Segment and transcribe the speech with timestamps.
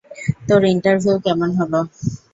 [0.47, 1.79] তোর ইন্টারভিউ কেমন হলো?